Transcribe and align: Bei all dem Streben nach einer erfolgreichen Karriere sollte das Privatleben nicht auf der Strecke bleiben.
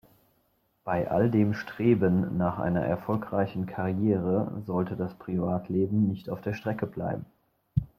Bei 0.83 1.11
all 1.11 1.29
dem 1.29 1.53
Streben 1.53 2.35
nach 2.35 2.57
einer 2.57 2.81
erfolgreichen 2.83 3.67
Karriere 3.67 4.63
sollte 4.65 4.95
das 4.95 5.13
Privatleben 5.13 6.07
nicht 6.07 6.27
auf 6.31 6.41
der 6.41 6.55
Strecke 6.55 6.87
bleiben. 6.87 7.27